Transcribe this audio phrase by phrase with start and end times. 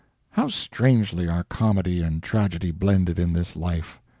[0.31, 4.01] [How strangely are comedy and tragedy blended in this life!